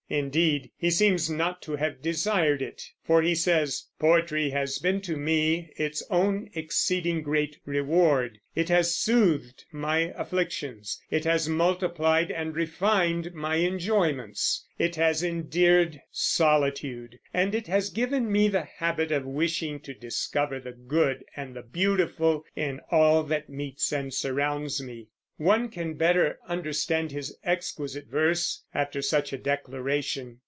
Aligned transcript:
Indeed, 0.11 0.71
he 0.75 0.89
seems 0.89 1.29
not 1.29 1.61
to 1.61 1.77
have 1.77 2.01
desired 2.01 2.61
it; 2.61 2.83
for 3.01 3.21
he 3.21 3.33
says: 3.33 3.85
"Poetry 3.97 4.49
has 4.49 4.77
been 4.77 4.99
to 5.03 5.15
me 5.15 5.71
its 5.77 6.03
own 6.09 6.49
exceeding 6.53 7.21
great 7.21 7.59
reward; 7.65 8.37
it 8.53 8.67
has 8.67 8.93
soothed 8.93 9.63
my 9.71 10.11
afflictions; 10.17 11.01
it 11.09 11.23
has 11.23 11.47
multiplied 11.47 12.29
and 12.29 12.53
refined 12.57 13.33
my 13.33 13.55
enjoyments; 13.59 14.67
it 14.77 14.97
has 14.97 15.23
endeared 15.23 16.01
solitude, 16.11 17.17
and 17.33 17.55
it 17.55 17.67
has 17.67 17.89
given 17.89 18.29
me 18.29 18.49
the 18.49 18.65
habit 18.65 19.13
of 19.13 19.23
wishing 19.25 19.79
to 19.79 19.93
discover 19.93 20.59
the 20.59 20.73
good 20.73 21.23
and 21.37 21.55
the 21.55 21.63
beautiful 21.63 22.43
in 22.53 22.81
all 22.91 23.23
that 23.23 23.47
meets 23.47 23.93
and 23.93 24.13
surrounds 24.13 24.83
me." 24.83 25.07
One 25.37 25.69
can 25.69 25.95
better 25.95 26.37
understand 26.47 27.11
his 27.11 27.35
exquisite 27.43 28.05
verse 28.05 28.63
after 28.75 29.01
such 29.01 29.33
a 29.33 29.39
declaration. 29.39 30.37